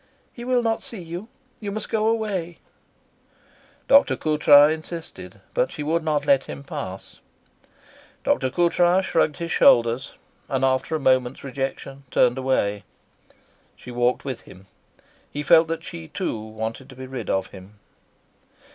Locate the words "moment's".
10.99-11.43